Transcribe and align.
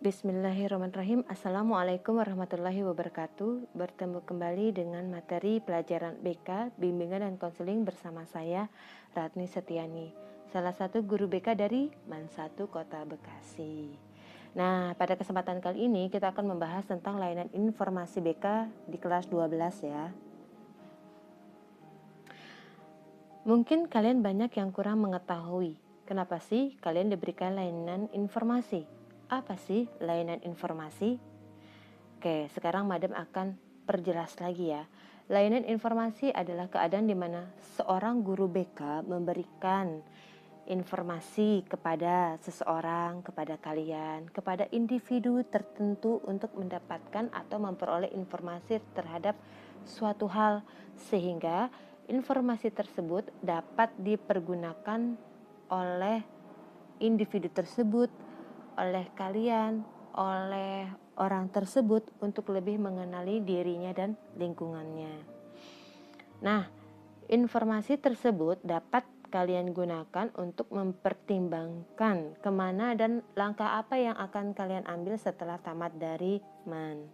Bismillahirrahmanirrahim. 0.00 1.28
Assalamualaikum 1.28 2.16
warahmatullahi 2.16 2.80
wabarakatuh. 2.88 3.76
Bertemu 3.76 4.24
kembali 4.24 4.72
dengan 4.72 5.04
materi 5.12 5.60
pelajaran 5.60 6.16
BK 6.24 6.72
Bimbingan 6.80 7.20
dan 7.20 7.36
Konseling 7.36 7.84
bersama 7.84 8.24
saya 8.24 8.72
Ratni 9.12 9.44
Setiani 9.44 10.08
Salah 10.48 10.72
satu 10.72 11.04
guru 11.04 11.28
BK 11.28 11.52
dari 11.52 11.92
Man 12.08 12.32
1 12.32 12.56
Kota 12.72 13.04
Bekasi. 13.04 13.92
Nah 14.56 14.96
pada 14.96 15.20
kesempatan 15.20 15.60
kali 15.60 15.84
ini 15.84 16.08
kita 16.08 16.32
akan 16.32 16.56
membahas 16.56 16.88
tentang 16.88 17.20
layanan 17.20 17.52
informasi 17.52 18.24
BK 18.24 18.72
di 18.88 18.96
kelas 18.96 19.28
12 19.28 19.84
ya. 19.84 20.16
Mungkin 23.44 23.84
kalian 23.84 24.24
banyak 24.24 24.48
yang 24.56 24.72
kurang 24.72 25.04
mengetahui 25.04 25.76
Kenapa 26.08 26.40
sih 26.40 26.74
kalian 26.80 27.12
diberikan 27.12 27.52
layanan 27.52 28.08
informasi? 28.16 28.99
Apa 29.30 29.54
sih 29.54 29.86
layanan 30.02 30.42
informasi? 30.42 31.14
Oke, 32.18 32.50
sekarang 32.50 32.90
Madam 32.90 33.14
akan 33.14 33.54
perjelas 33.86 34.34
lagi 34.42 34.74
ya. 34.74 34.90
Layanan 35.30 35.62
informasi 35.70 36.34
adalah 36.34 36.66
keadaan 36.66 37.06
di 37.06 37.14
mana 37.14 37.46
seorang 37.78 38.26
guru 38.26 38.50
BK 38.50 39.06
memberikan 39.06 40.02
informasi 40.66 41.62
kepada 41.62 42.42
seseorang, 42.42 43.22
kepada 43.22 43.54
kalian, 43.62 44.26
kepada 44.34 44.66
individu 44.74 45.46
tertentu 45.46 46.18
untuk 46.26 46.50
mendapatkan 46.58 47.30
atau 47.30 47.62
memperoleh 47.62 48.10
informasi 48.10 48.82
terhadap 48.98 49.38
suatu 49.86 50.26
hal 50.26 50.66
sehingga 50.98 51.70
informasi 52.10 52.74
tersebut 52.74 53.30
dapat 53.46 53.94
dipergunakan 53.94 55.14
oleh 55.70 56.18
individu 56.98 57.46
tersebut 57.46 58.10
oleh 58.78 59.06
kalian, 59.14 59.82
oleh 60.14 60.90
orang 61.20 61.52
tersebut 61.52 62.08
untuk 62.24 62.50
lebih 62.50 62.80
mengenali 62.80 63.44
dirinya 63.44 63.92
dan 63.92 64.16
lingkungannya. 64.34 65.14
Nah, 66.40 66.64
informasi 67.28 68.00
tersebut 68.00 68.64
dapat 68.64 69.04
kalian 69.30 69.70
gunakan 69.70 70.34
untuk 70.34 70.66
mempertimbangkan 70.74 72.34
ke 72.42 72.50
mana 72.50 72.98
dan 72.98 73.22
langkah 73.38 73.78
apa 73.78 73.94
yang 73.94 74.18
akan 74.18 74.52
kalian 74.52 74.84
ambil 74.90 75.14
setelah 75.14 75.56
tamat 75.62 75.94
dari 75.94 76.42
MAN. 76.66 77.06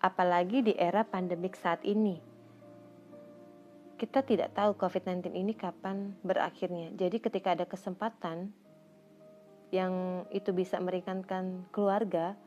Apalagi 0.00 0.64
di 0.64 0.72
era 0.76 1.04
pandemik 1.04 1.56
saat 1.56 1.84
ini. 1.84 2.16
Kita 3.94 4.20
tidak 4.26 4.52
tahu 4.52 4.76
COVID-19 4.76 5.32
ini 5.32 5.54
kapan 5.54 6.12
berakhirnya. 6.20 6.92
Jadi 6.92 7.22
ketika 7.22 7.56
ada 7.56 7.64
kesempatan 7.64 8.52
yang 9.74 10.22
itu 10.30 10.54
bisa 10.54 10.78
meringankan 10.78 11.66
keluarga, 11.74 12.38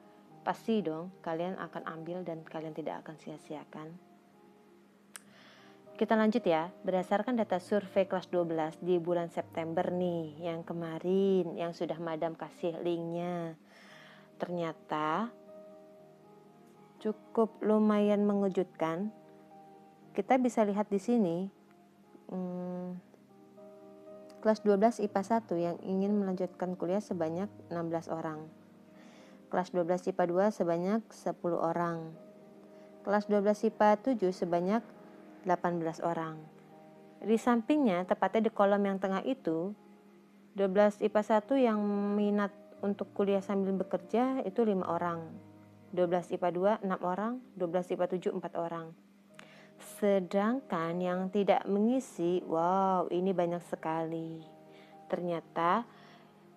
pasti 0.47 0.79
dong 0.79 1.11
kalian 1.19 1.59
akan 1.59 1.83
ambil 1.83 2.23
dan 2.23 2.39
kalian 2.47 2.71
tidak 2.71 3.03
akan 3.03 3.19
sia-siakan. 3.19 3.91
Kita 5.97 6.13
lanjut 6.13 6.45
ya, 6.45 6.69
berdasarkan 6.85 7.35
data 7.35 7.57
survei 7.57 8.05
kelas 8.05 8.29
12 8.29 8.85
di 8.85 9.01
bulan 9.01 9.33
September 9.33 9.89
nih, 9.89 10.45
yang 10.45 10.61
kemarin, 10.61 11.57
yang 11.57 11.73
sudah 11.73 11.97
madam 11.97 12.37
kasih 12.37 12.77
linknya. 12.85 13.57
Ternyata 14.37 15.33
cukup 17.01 17.59
lumayan 17.65 18.29
mengejutkan. 18.29 19.09
Kita 20.13 20.37
bisa 20.37 20.61
lihat 20.61 20.85
di 20.85 21.01
sini, 21.01 21.37
hmm, 22.29 23.06
Kelas 24.47 24.63
12 24.63 25.03
IPA 25.03 25.43
1 25.43 25.59
yang 25.59 25.75
ingin 25.83 26.23
melanjutkan 26.23 26.79
kuliah 26.79 27.03
sebanyak 27.03 27.51
16 27.67 28.07
orang. 28.07 28.47
Kelas 29.51 29.75
12 29.75 30.15
IPA 30.15 30.23
2 30.23 30.55
sebanyak 30.55 31.03
10 31.11 31.35
orang. 31.59 32.15
Kelas 33.03 33.27
12 33.27 33.67
IPA 33.67 34.15
7 34.15 34.31
sebanyak 34.31 34.79
18 35.43 35.99
orang. 35.99 36.39
Di 37.19 37.35
sampingnya, 37.35 38.07
tepatnya 38.07 38.47
di 38.47 38.51
kolom 38.55 38.79
yang 38.87 38.95
tengah 39.03 39.19
itu, 39.27 39.75
12 40.55 41.03
IPA 41.03 41.43
1 41.43 41.67
yang 41.67 41.83
minat 42.15 42.55
untuk 42.79 43.11
kuliah 43.11 43.43
sambil 43.43 43.75
bekerja 43.75 44.47
itu 44.47 44.63
5 44.63 44.79
orang. 44.87 45.27
12 45.91 46.39
IPA 46.39 46.79
2 46.79 46.87
6 46.87 47.03
orang, 47.03 47.43
12 47.59 47.99
IPA 47.99 48.31
7 48.31 48.31
4 48.31 48.55
orang. 48.55 48.95
Sedangkan 49.77 50.97
yang 50.97 51.29
tidak 51.29 51.65
mengisi, 51.69 52.41
wow, 52.45 53.05
ini 53.13 53.33
banyak 53.33 53.61
sekali. 53.69 54.41
Ternyata, 55.09 55.85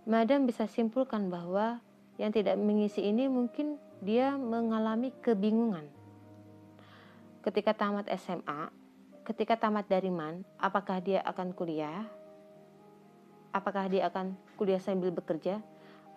Madam 0.08 0.48
bisa 0.48 0.64
simpulkan 0.64 1.28
bahwa 1.28 1.78
yang 2.16 2.32
tidak 2.32 2.56
mengisi 2.56 3.04
ini 3.04 3.28
mungkin 3.28 3.76
dia 4.00 4.32
mengalami 4.36 5.12
kebingungan. 5.20 5.84
Ketika 7.44 7.76
tamat 7.76 8.08
SMA, 8.16 8.72
ketika 9.24 9.56
tamat 9.56 9.88
dari 9.88 10.08
MAN, 10.08 10.44
apakah 10.56 11.00
dia 11.00 11.20
akan 11.24 11.52
kuliah? 11.52 12.04
Apakah 13.52 13.88
dia 13.88 14.08
akan 14.08 14.36
kuliah 14.56 14.80
sambil 14.80 15.12
bekerja? 15.12 15.60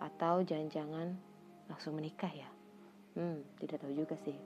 Atau 0.00 0.44
jangan-jangan 0.44 1.16
langsung 1.68 1.96
menikah 1.96 2.32
ya? 2.32 2.48
Hmm, 3.16 3.40
tidak 3.60 3.84
tahu 3.84 3.92
juga 3.94 4.16
sih. 4.20 4.36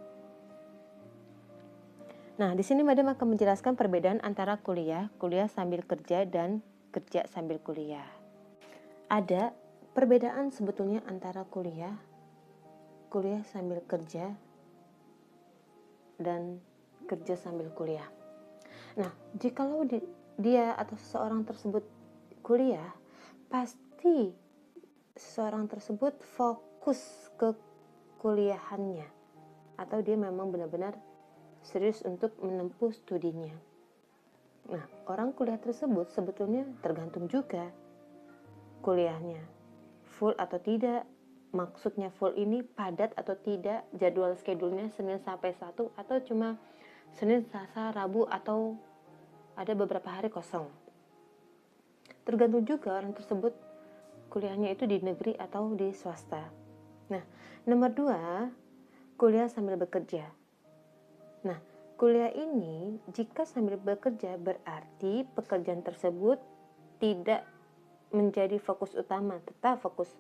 Nah, 2.39 2.55
di 2.55 2.63
sini 2.63 2.87
Madam 2.87 3.11
akan 3.11 3.35
menjelaskan 3.35 3.75
perbedaan 3.75 4.23
antara 4.23 4.63
kuliah, 4.63 5.11
kuliah 5.19 5.51
sambil 5.51 5.83
kerja, 5.83 6.23
dan 6.23 6.63
kerja 6.95 7.27
sambil 7.27 7.59
kuliah. 7.59 8.07
Ada 9.11 9.51
perbedaan 9.91 10.55
sebetulnya 10.55 11.03
antara 11.11 11.43
kuliah, 11.43 11.99
kuliah 13.11 13.43
sambil 13.43 13.83
kerja, 13.83 14.39
dan 16.23 16.63
kerja 17.11 17.35
sambil 17.35 17.75
kuliah. 17.75 18.07
Nah, 18.95 19.11
jikalau 19.35 19.83
di, 19.83 19.99
dia 20.39 20.79
atau 20.79 20.95
seseorang 20.95 21.43
tersebut 21.43 21.83
kuliah, 22.47 22.95
pasti 23.51 24.31
seseorang 25.19 25.67
tersebut 25.67 26.15
fokus 26.23 27.03
ke 27.35 27.51
kuliahannya 28.23 29.11
atau 29.75 29.99
dia 30.03 30.15
memang 30.15 30.55
benar-benar 30.55 31.08
serius 31.63 32.03
untuk 32.07 32.35
menempuh 32.41 32.93
studinya. 32.95 33.55
Nah, 34.69 34.85
orang 35.09 35.33
kuliah 35.33 35.57
tersebut 35.57 36.13
sebetulnya 36.13 36.69
tergantung 36.85 37.25
juga 37.27 37.73
kuliahnya. 38.85 39.41
Full 40.19 40.37
atau 40.37 40.61
tidak, 40.61 41.09
maksudnya 41.57 42.13
full 42.21 42.37
ini 42.37 42.61
padat 42.61 43.17
atau 43.17 43.33
tidak, 43.39 43.89
jadwal 43.97 44.37
schedule-nya 44.37 44.93
Senin 44.93 45.23
sampai 45.25 45.57
Sabtu 45.57 45.89
atau 45.97 46.21
cuma 46.21 46.61
Senin, 47.17 47.49
Selasa, 47.49 47.97
Rabu 47.97 48.29
atau 48.29 48.77
ada 49.57 49.73
beberapa 49.73 50.07
hari 50.13 50.29
kosong. 50.29 50.69
Tergantung 52.29 52.69
juga 52.69 52.93
orang 52.93 53.17
tersebut 53.17 53.57
kuliahnya 54.29 54.77
itu 54.77 54.85
di 54.85 55.01
negeri 55.01 55.33
atau 55.41 55.73
di 55.73 55.89
swasta. 55.97 56.45
Nah, 57.09 57.25
nomor 57.65 57.89
dua, 57.97 58.53
kuliah 59.17 59.49
sambil 59.49 59.81
bekerja. 59.81 60.29
Nah, 61.47 61.59
kuliah 61.99 62.31
ini 62.35 62.99
jika 63.15 63.47
sambil 63.47 63.79
bekerja 63.79 64.39
berarti 64.39 65.27
pekerjaan 65.35 65.83
tersebut 65.87 66.39
tidak 66.99 67.47
menjadi 68.11 68.57
fokus 68.59 68.97
utama, 68.97 69.39
tetap 69.45 69.79
fokus 69.85 70.11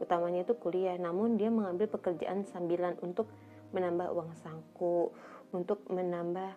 utamanya 0.00 0.46
itu 0.46 0.54
kuliah, 0.56 0.96
namun 0.96 1.36
dia 1.36 1.52
mengambil 1.52 1.90
pekerjaan 1.90 2.46
sambilan 2.48 2.96
untuk 3.02 3.28
menambah 3.74 4.12
uang 4.14 4.32
sangku, 4.40 5.12
untuk 5.52 5.84
menambah 5.90 6.56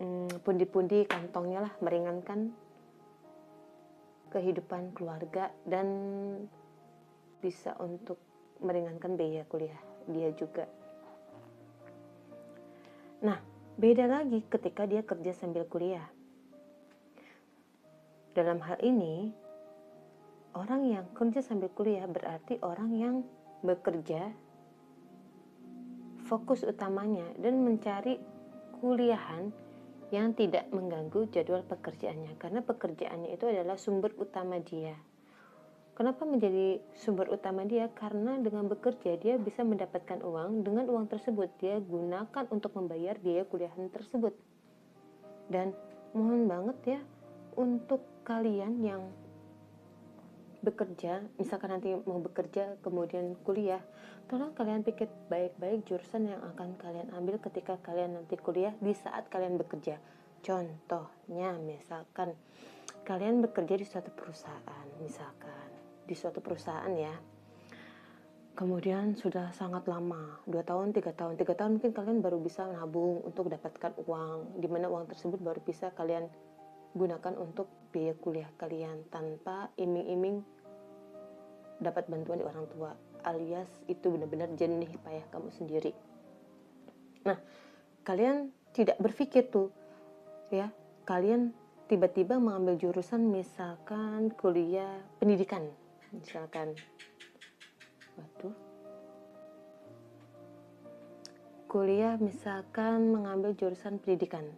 hmm, 0.00 0.42
pundi-pundi 0.44 1.08
kantongnya 1.08 1.70
lah, 1.70 1.72
meringankan 1.80 2.52
kehidupan 4.32 4.92
keluarga 4.92 5.48
dan 5.64 5.86
bisa 7.40 7.72
untuk 7.78 8.18
meringankan 8.60 9.14
biaya 9.14 9.44
kuliah 9.48 9.80
dia 10.10 10.32
juga. 10.34 10.66
Nah, 13.24 13.40
beda 13.80 14.04
lagi 14.04 14.44
ketika 14.44 14.84
dia 14.84 15.00
kerja 15.00 15.32
sambil 15.32 15.64
kuliah. 15.64 16.04
Dalam 18.36 18.60
hal 18.60 18.76
ini, 18.84 19.32
orang 20.52 20.88
yang 20.88 21.06
kerja 21.16 21.40
sambil 21.40 21.72
kuliah 21.72 22.04
berarti 22.04 22.60
orang 22.60 22.92
yang 22.92 23.16
bekerja 23.64 24.32
fokus 26.26 26.66
utamanya 26.66 27.24
dan 27.38 27.62
mencari 27.62 28.18
kuliahan 28.82 29.54
yang 30.10 30.34
tidak 30.34 30.68
mengganggu 30.70 31.26
jadwal 31.30 31.62
pekerjaannya 31.66 32.34
karena 32.38 32.60
pekerjaannya 32.62 33.30
itu 33.34 33.44
adalah 33.46 33.78
sumber 33.78 34.12
utama 34.18 34.58
dia 34.62 34.94
Kenapa 35.96 36.28
menjadi 36.28 36.84
sumber 36.92 37.32
utama 37.32 37.64
dia? 37.64 37.88
Karena 37.88 38.36
dengan 38.36 38.68
bekerja 38.68 39.16
dia 39.16 39.40
bisa 39.40 39.64
mendapatkan 39.64 40.20
uang. 40.20 40.60
Dengan 40.60 40.84
uang 40.92 41.08
tersebut 41.08 41.48
dia 41.56 41.80
gunakan 41.80 42.44
untuk 42.52 42.76
membayar 42.76 43.16
biaya 43.16 43.48
kuliahan 43.48 43.88
tersebut. 43.88 44.36
Dan 45.48 45.72
mohon 46.12 46.44
banget 46.44 46.78
ya 46.84 47.00
untuk 47.56 48.04
kalian 48.28 48.76
yang 48.84 49.08
bekerja, 50.60 51.24
misalkan 51.40 51.72
nanti 51.72 51.96
mau 52.04 52.20
bekerja 52.20 52.76
kemudian 52.84 53.32
kuliah, 53.46 53.80
tolong 54.28 54.52
kalian 54.52 54.84
pikir 54.84 55.08
baik-baik 55.32 55.88
jurusan 55.88 56.28
yang 56.28 56.42
akan 56.52 56.76
kalian 56.76 57.08
ambil 57.16 57.40
ketika 57.40 57.80
kalian 57.80 58.20
nanti 58.20 58.36
kuliah 58.36 58.76
di 58.84 58.92
saat 58.92 59.32
kalian 59.32 59.56
bekerja. 59.56 59.96
Contohnya, 60.44 61.56
misalkan 61.56 62.36
kalian 63.06 63.40
bekerja 63.40 63.78
di 63.78 63.86
suatu 63.86 64.10
perusahaan, 64.10 64.86
misalkan 64.98 65.65
di 66.06 66.14
suatu 66.14 66.38
perusahaan 66.40 66.90
ya. 66.94 67.12
Kemudian 68.56 69.12
sudah 69.12 69.52
sangat 69.52 69.84
lama, 69.84 70.40
2 70.48 70.64
tahun, 70.64 70.96
3 70.96 71.12
tahun, 71.12 71.36
3 71.36 71.52
tahun 71.52 71.70
mungkin 71.76 71.92
kalian 71.92 72.18
baru 72.24 72.40
bisa 72.40 72.64
nabung 72.64 73.20
untuk 73.20 73.52
dapatkan 73.52 73.92
uang, 74.08 74.56
di 74.56 74.64
mana 74.64 74.88
uang 74.88 75.12
tersebut 75.12 75.36
baru 75.44 75.60
bisa 75.60 75.92
kalian 75.92 76.24
gunakan 76.96 77.36
untuk 77.36 77.68
biaya 77.92 78.16
kuliah 78.16 78.48
kalian 78.56 79.04
tanpa 79.12 79.68
iming-iming 79.76 80.40
dapat 81.76 82.08
bantuan 82.08 82.40
di 82.40 82.48
orang 82.48 82.64
tua 82.72 82.96
alias 83.28 83.68
itu 83.84 84.08
benar-benar 84.08 84.48
jenih 84.56 84.88
payah 85.04 85.28
kamu 85.28 85.52
sendiri. 85.52 85.92
Nah, 87.28 87.36
kalian 88.06 88.48
tidak 88.72 88.96
berpikir 88.96 89.52
tuh 89.52 89.68
ya, 90.48 90.72
kalian 91.04 91.52
tiba-tiba 91.92 92.40
mengambil 92.40 92.80
jurusan 92.80 93.28
misalkan 93.28 94.32
kuliah 94.32 94.96
pendidikan, 95.20 95.68
misalkan 96.16 96.72
waduh 98.16 98.56
kuliah 101.76 102.16
misalkan 102.16 103.12
mengambil 103.12 103.52
jurusan 103.52 104.00
pendidikan. 104.00 104.48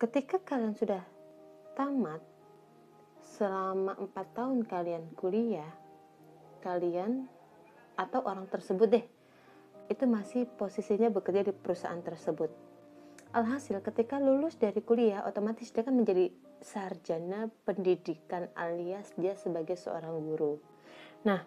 Ketika 0.00 0.40
kalian 0.40 0.72
sudah 0.72 1.04
tamat 1.74 2.22
selama 3.20 3.92
empat 3.98 4.26
tahun 4.32 4.64
kalian 4.64 5.04
kuliah, 5.18 5.68
kalian 6.62 7.26
atau 7.98 8.24
orang 8.24 8.46
tersebut 8.48 8.88
deh, 8.88 9.06
itu 9.92 10.04
masih 10.08 10.48
posisinya 10.56 11.12
bekerja 11.12 11.44
di 11.44 11.52
perusahaan 11.52 12.00
tersebut. 12.00 12.48
Alhasil 13.34 13.82
ketika 13.82 14.22
lulus 14.22 14.54
dari 14.54 14.78
kuliah, 14.78 15.26
otomatis 15.26 15.74
dia 15.74 15.82
kan 15.82 15.98
menjadi 15.98 16.30
sarjana 16.62 17.50
pendidikan 17.66 18.46
alias 18.54 19.10
dia 19.18 19.34
sebagai 19.34 19.74
seorang 19.74 20.22
guru. 20.22 20.62
Nah, 21.26 21.42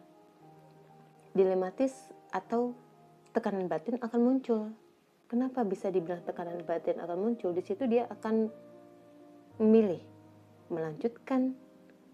dilematis 1.32 2.12
atau 2.36 2.76
tekanan 3.32 3.72
batin 3.72 4.04
akan 4.04 4.20
muncul. 4.20 4.68
Kenapa 5.32 5.64
bisa 5.64 5.88
dibilang 5.88 6.20
tekanan 6.28 6.60
batin 6.68 7.00
akan 7.00 7.18
muncul? 7.24 7.56
Di 7.56 7.64
situ 7.64 7.88
dia 7.88 8.04
akan 8.12 8.52
memilih 9.64 10.04
melanjutkan 10.68 11.56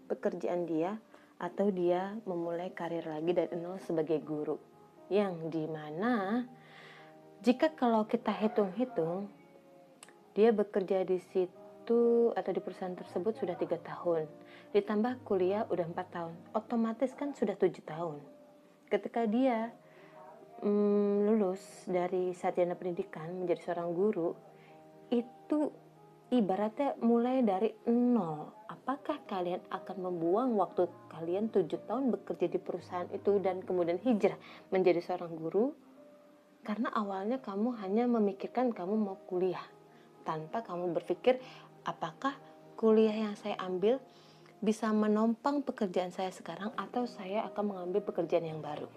pekerjaan 0.06 0.70
dia 0.70 1.02
atau 1.42 1.74
dia 1.74 2.14
memulai 2.30 2.70
karir 2.70 3.02
lagi 3.10 3.34
dari 3.34 3.58
nol 3.58 3.82
sebagai 3.82 4.22
guru 4.22 4.54
yang 5.10 5.50
di 5.50 5.66
mana 5.66 6.46
jika 7.42 7.74
kalau 7.74 8.06
kita 8.06 8.32
hitung-hitung 8.32 9.28
dia 10.34 10.50
bekerja 10.50 11.06
di 11.06 11.22
situ 11.32 12.30
atau 12.34 12.50
di 12.50 12.60
perusahaan 12.60 12.94
tersebut 12.94 13.38
sudah 13.38 13.54
tiga 13.54 13.78
tahun 13.80 14.26
ditambah 14.74 15.22
kuliah 15.22 15.64
udah 15.70 15.86
empat 15.86 16.06
tahun 16.10 16.34
otomatis 16.52 17.14
kan 17.14 17.30
sudah 17.32 17.54
tujuh 17.54 17.86
tahun 17.86 18.18
ketika 18.90 19.24
dia 19.30 19.70
mm, 20.60 21.30
lulus 21.30 21.62
dari 21.86 22.34
sarjana 22.34 22.74
pendidikan 22.74 23.30
menjadi 23.32 23.70
seorang 23.70 23.90
guru 23.94 24.34
itu 25.12 25.70
ibaratnya 26.32 26.96
mulai 27.04 27.44
dari 27.44 27.70
nol. 27.86 28.66
Apakah 28.66 29.22
kalian 29.28 29.62
akan 29.70 29.96
membuang 30.10 30.58
waktu 30.58 30.88
kalian 31.12 31.52
tujuh 31.52 31.84
tahun 31.86 32.10
bekerja 32.10 32.50
di 32.50 32.58
perusahaan 32.58 33.08
itu 33.14 33.38
dan 33.38 33.62
kemudian 33.62 34.00
hijrah 34.02 34.36
menjadi 34.74 35.00
seorang 35.04 35.32
guru? 35.36 35.72
Karena 36.64 36.88
awalnya 36.96 37.38
kamu 37.44 37.76
hanya 37.84 38.08
memikirkan 38.08 38.72
kamu 38.72 38.96
mau 38.96 39.20
kuliah 39.28 39.64
tanpa 40.24 40.64
kamu 40.64 40.96
berpikir 40.96 41.38
apakah 41.84 42.34
kuliah 42.74 43.14
yang 43.14 43.36
saya 43.36 43.54
ambil 43.60 44.00
bisa 44.64 44.88
menompang 44.90 45.60
pekerjaan 45.60 46.08
saya 46.08 46.32
sekarang 46.32 46.72
atau 46.80 47.04
saya 47.04 47.44
akan 47.52 47.64
mengambil 47.76 48.00
pekerjaan 48.00 48.48
yang 48.48 48.64
baru. 48.64 48.88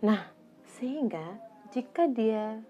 Nah, 0.00 0.32
sehingga 0.80 1.36
jika 1.72 2.08
dia 2.08 2.60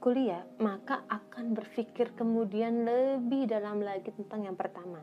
kuliah, 0.00 0.44
maka 0.60 1.04
akan 1.08 1.52
berpikir 1.52 2.16
kemudian 2.16 2.88
lebih 2.88 3.48
dalam 3.48 3.84
lagi 3.84 4.08
tentang 4.12 4.48
yang 4.48 4.56
pertama. 4.56 5.00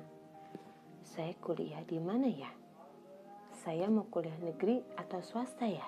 Saya 1.05 1.37
kuliah 1.37 1.81
di 1.85 2.01
mana 2.01 2.25
ya? 2.25 2.49
Saya 3.61 3.89
mau 3.93 4.09
kuliah 4.09 4.37
negeri 4.41 4.81
atau 4.97 5.21
swasta 5.21 5.69
ya? 5.69 5.85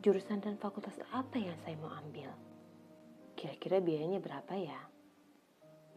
Jurusan 0.00 0.40
dan 0.40 0.56
fakultas 0.60 0.96
apa 1.12 1.40
yang 1.40 1.56
saya 1.64 1.76
mau 1.80 1.92
ambil? 1.92 2.32
Kira-kira 3.36 3.84
biayanya 3.84 4.16
berapa 4.16 4.56
ya? 4.56 4.80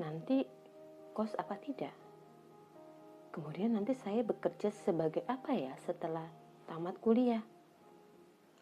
Nanti 0.04 0.44
kos 1.16 1.32
apa 1.40 1.56
tidak? 1.56 1.96
Kemudian 3.32 3.80
nanti 3.80 3.96
saya 3.96 4.20
bekerja 4.28 4.68
sebagai 4.68 5.24
apa 5.24 5.56
ya 5.56 5.72
setelah 5.88 6.28
tamat 6.68 7.00
kuliah? 7.00 7.40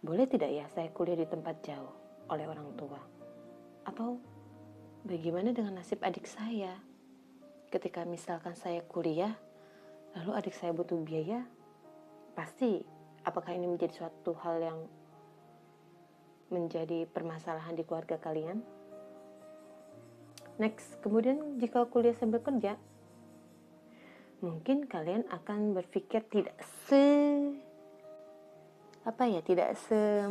Boleh 0.05 0.29
tidak 0.29 0.53
ya 0.53 0.69
saya 0.69 0.93
kuliah 0.93 1.17
di 1.17 1.25
tempat 1.25 1.65
jauh 1.65 1.93
oleh 2.29 2.45
orang 2.45 2.69
tua? 2.77 3.01
Atau 3.81 4.21
bagaimana 5.01 5.57
dengan 5.57 5.81
nasib 5.81 5.97
adik 6.05 6.29
saya? 6.29 6.77
Ketika 7.73 8.05
misalkan 8.05 8.53
saya 8.53 8.85
kuliah, 8.85 9.33
lalu 10.13 10.31
adik 10.37 10.53
saya 10.53 10.69
butuh 10.71 11.01
biaya, 11.01 11.43
pasti 12.37 12.85
apakah 13.25 13.57
ini 13.57 13.65
menjadi 13.65 14.05
suatu 14.05 14.37
hal 14.37 14.61
yang 14.61 14.79
menjadi 16.47 17.07
permasalahan 17.09 17.75
di 17.75 17.83
keluarga 17.83 18.19
kalian? 18.19 18.63
Next, 20.57 20.97
kemudian 21.05 21.61
jika 21.61 21.85
kuliah 21.85 22.17
sambil 22.17 22.41
kerja, 22.41 22.81
mungkin 24.41 24.89
kalian 24.89 25.25
akan 25.29 25.77
berpikir 25.77 26.25
tidak 26.33 26.57
se 26.89 27.05
apa 29.05 29.23
ya, 29.29 29.39
tidak 29.45 29.77
se 29.77 30.25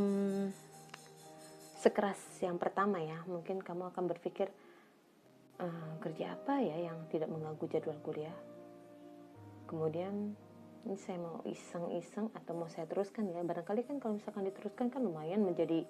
sekeras 1.79 2.19
yang 2.43 2.59
pertama 2.59 2.99
ya. 2.99 3.23
Mungkin 3.31 3.63
kamu 3.63 3.95
akan 3.95 4.05
berpikir 4.11 4.51
uh, 5.63 5.95
kerja 6.03 6.35
apa 6.35 6.59
ya 6.59 6.91
yang 6.91 7.07
tidak 7.07 7.31
mengganggu 7.31 7.65
jadwal 7.71 7.99
kuliah? 8.03 8.35
Kemudian 9.71 10.35
ini 10.87 10.97
saya 10.99 11.19
mau 11.23 11.43
iseng-iseng 11.47 12.31
atau 12.35 12.53
mau 12.58 12.67
saya 12.67 12.91
teruskan 12.91 13.31
ya? 13.31 13.43
Barangkali 13.46 13.87
kan 13.87 14.03
kalau 14.03 14.19
misalkan 14.19 14.46
diteruskan 14.46 14.91
kan 14.91 15.03
lumayan 15.03 15.46
menjadi 15.46 15.87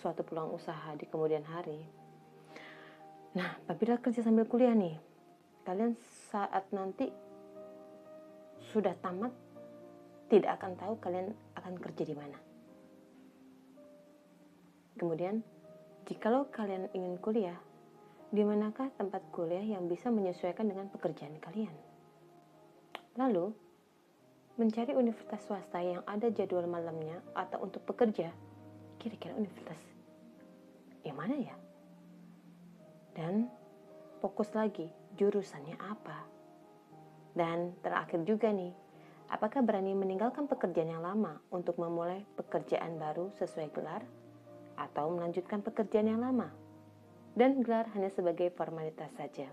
suatu 0.00 0.24
peluang 0.24 0.56
usaha 0.56 0.96
di 0.96 1.04
kemudian 1.04 1.44
hari. 1.44 1.84
Nah 3.36 3.60
apabila 3.68 4.00
kerja 4.00 4.24
sambil 4.24 4.48
kuliah 4.48 4.72
nih. 4.72 4.96
Kalian 5.60 5.92
saat 6.32 6.64
nanti 6.72 7.12
sudah 8.72 8.96
tamat 8.98 9.30
tidak 10.32 10.56
akan 10.56 10.72
tahu 10.78 10.94
kalian 11.04 11.36
akan 11.58 11.74
kerja 11.76 12.02
di 12.06 12.14
mana. 12.16 12.38
Kemudian, 14.94 15.42
jikalau 16.06 16.46
kalian 16.52 16.86
ingin 16.94 17.18
kuliah, 17.18 17.58
di 18.30 18.44
manakah 18.46 18.92
tempat 18.94 19.24
kuliah 19.34 19.64
yang 19.64 19.90
bisa 19.90 20.12
menyesuaikan 20.12 20.70
dengan 20.70 20.86
pekerjaan 20.92 21.34
kalian? 21.42 21.72
Lalu, 23.18 23.50
mencari 24.54 24.92
universitas 24.94 25.40
swasta 25.42 25.82
yang 25.82 26.04
ada 26.04 26.30
jadwal 26.30 26.68
malamnya 26.68 27.18
atau 27.34 27.64
untuk 27.64 27.82
pekerja, 27.88 28.30
kira-kira 29.00 29.32
universitas 29.32 29.80
yang 31.00 31.16
mana 31.16 31.40
ya? 31.40 31.56
Dan 33.16 33.48
fokus 34.20 34.52
lagi, 34.52 34.92
jurusannya 35.16 35.80
apa? 35.80 36.28
Dan 37.32 37.72
terakhir 37.80 38.20
juga 38.28 38.52
nih, 38.52 38.70
apakah 39.32 39.64
berani 39.64 39.96
meninggalkan 39.96 40.44
pekerjaan 40.44 40.92
yang 40.92 41.02
lama 41.02 41.40
untuk 41.48 41.80
memulai 41.80 42.22
pekerjaan 42.36 43.00
baru 43.00 43.32
sesuai 43.40 43.72
gelar 43.72 44.04
atau 44.76 45.08
melanjutkan 45.08 45.64
pekerjaan 45.64 46.12
yang 46.12 46.20
lama. 46.20 46.52
Dan 47.32 47.64
gelar 47.64 47.88
hanya 47.96 48.10
sebagai 48.12 48.52
formalitas 48.52 49.08
saja. 49.16 49.48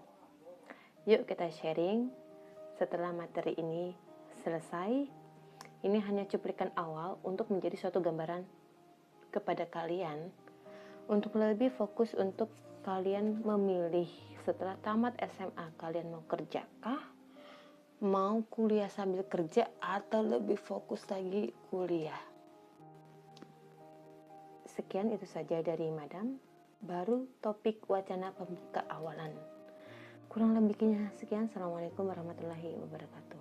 Yuk 1.07 1.23
kita 1.23 1.47
sharing 1.47 2.11
setelah 2.75 3.15
materi 3.15 3.55
ini 3.55 3.95
selesai. 4.43 5.07
Ini 5.85 6.01
hanya 6.09 6.25
cuplikan 6.25 6.73
awal 6.73 7.21
untuk 7.21 7.53
menjadi 7.53 7.77
suatu 7.77 8.01
gambaran 8.01 8.56
kepada 9.37 9.69
kalian 9.69 10.33
untuk 11.05 11.37
lebih 11.37 11.69
fokus 11.69 12.17
untuk 12.17 12.49
kalian 12.81 13.45
memilih 13.45 14.09
setelah 14.41 14.73
tamat 14.81 15.13
SMA 15.37 15.77
kalian 15.77 16.09
mau 16.09 16.23
kerjakah, 16.25 17.01
mau 18.01 18.41
kuliah 18.49 18.89
sambil 18.89 19.21
kerja 19.29 19.69
atau 19.77 20.25
lebih 20.25 20.57
fokus 20.57 21.05
lagi 21.11 21.53
kuliah. 21.69 22.17
Sekian 24.65 25.13
itu 25.13 25.29
saja 25.29 25.61
dari 25.61 25.93
Madam. 25.93 26.41
Baru 26.77 27.25
topik 27.41 27.89
wacana 27.89 28.29
pembuka 28.37 28.85
awalan. 28.85 29.33
kurang 30.27 30.53
lebihnya 30.53 31.09
sekian 31.17 31.49
assalamualaikum 31.49 32.05
warahmatullahi 32.05 32.77
wabarakatuh 32.77 33.36